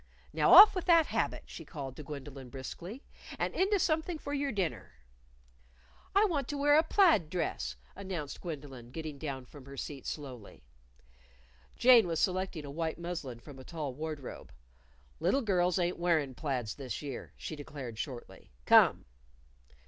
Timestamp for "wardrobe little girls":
13.93-15.77